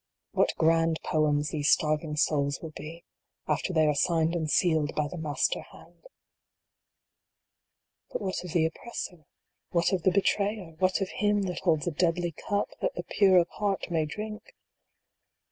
[0.31, 3.03] What grand poems these starving souls will be,
[3.47, 6.05] after they are signed and sealed by the Master hand!
[8.09, 9.27] But what of the oppressor?
[9.69, 10.71] What of the betrayer?
[10.79, 14.55] What of him that holds a deadly cup, that the pure of heart may drink